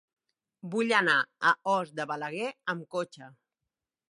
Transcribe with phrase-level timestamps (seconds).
[0.75, 1.17] Vull anar
[1.49, 3.31] a Os de Balaguer amb cotxe.